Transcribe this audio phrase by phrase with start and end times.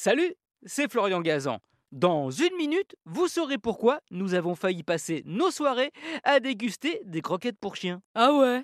[0.00, 0.32] Salut,
[0.64, 1.58] c'est Florian Gazan.
[1.90, 5.90] Dans une minute, vous saurez pourquoi nous avons failli passer nos soirées
[6.22, 8.00] à déguster des croquettes pour chiens.
[8.14, 8.62] Ah ouais?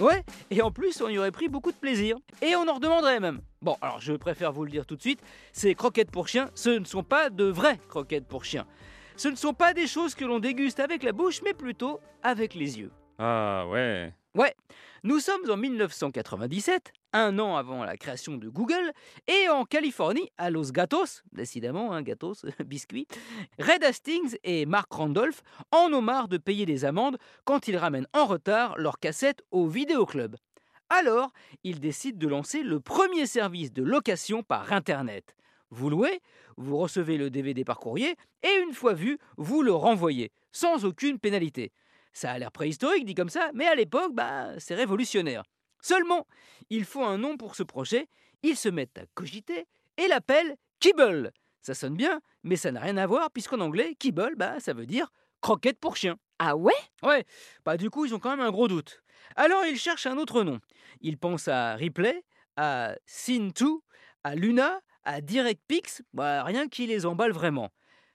[0.00, 2.18] Ouais, et en plus, on y aurait pris beaucoup de plaisir.
[2.42, 3.40] Et on en redemanderait même.
[3.62, 5.22] Bon, alors je préfère vous le dire tout de suite,
[5.54, 8.66] ces croquettes pour chiens, ce ne sont pas de vraies croquettes pour chiens.
[9.16, 12.52] Ce ne sont pas des choses que l'on déguste avec la bouche, mais plutôt avec
[12.52, 12.90] les yeux.
[13.18, 14.12] Ah ouais.
[14.34, 14.54] Ouais,
[15.04, 18.90] nous sommes en 1997, un an avant la création de Google,
[19.28, 23.06] et en Californie, à Los Gatos, décidément, hein, Gatos, biscuit,
[23.58, 28.08] Red Hastings et Mark Randolph en ont marre de payer des amendes quand ils ramènent
[28.14, 30.36] en retard leurs cassettes au vidéoclub.
[30.88, 31.32] Alors,
[31.64, 35.36] ils décident de lancer le premier service de location par Internet.
[35.68, 36.20] Vous louez,
[36.56, 41.18] vous recevez le DVD par courrier, et une fois vu, vous le renvoyez, sans aucune
[41.18, 41.72] pénalité.
[42.14, 45.42] Ça a l'air préhistorique dit comme ça, mais à l'époque, bah, c'est révolutionnaire.
[45.82, 46.26] Seulement,
[46.70, 48.08] il faut un nom pour ce projet,
[48.42, 49.66] ils se mettent à cogiter
[49.98, 51.32] et l'appellent Kibble.
[51.60, 54.86] Ça sonne bien, mais ça n'a rien à voir puisqu'en anglais, Kibble, bah, ça veut
[54.86, 56.16] dire croquette pour chien.
[56.38, 56.72] Ah ouais?
[57.02, 57.24] Ouais,
[57.64, 59.02] bah du coup, ils ont quand même un gros doute.
[59.36, 60.60] Alors, ils cherchent un autre nom.
[61.00, 62.24] Ils pensent à Ripley,
[62.56, 63.80] à Scene2,
[64.22, 67.70] à Luna, à DirectPix, bah, rien qui les emballe vraiment.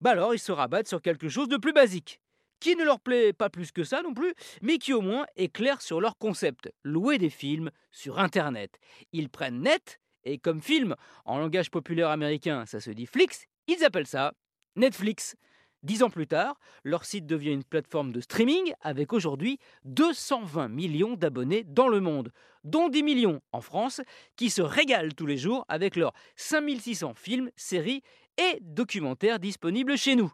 [0.00, 2.21] Bah alors, ils se rabattent sur quelque chose de plus basique
[2.62, 5.52] qui ne leur plaît pas plus que ça non plus, mais qui au moins est
[5.52, 8.78] clair sur leur concept, louer des films sur Internet.
[9.12, 13.84] Ils prennent net, et comme film, en langage populaire américain, ça se dit Flix, ils
[13.84, 14.32] appellent ça
[14.76, 15.34] Netflix.
[15.82, 21.16] Dix ans plus tard, leur site devient une plateforme de streaming avec aujourd'hui 220 millions
[21.16, 22.30] d'abonnés dans le monde,
[22.62, 24.00] dont 10 millions en France,
[24.36, 28.04] qui se régalent tous les jours avec leurs 5600 films, séries
[28.38, 30.32] et documentaires disponibles chez nous.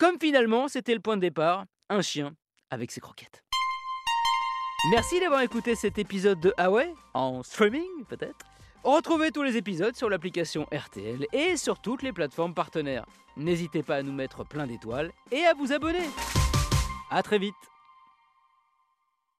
[0.00, 2.34] Comme finalement, c'était le point de départ, un chien
[2.70, 3.44] avec ses croquettes.
[4.90, 8.46] Merci d'avoir écouté cet épisode de Huawei, en streaming peut-être?
[8.82, 13.04] Retrouvez tous les épisodes sur l'application RTL et sur toutes les plateformes partenaires.
[13.36, 16.08] N'hésitez pas à nous mettre plein d'étoiles et à vous abonner.
[17.10, 17.54] A très vite